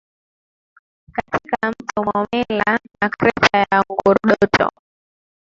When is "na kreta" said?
3.01-3.57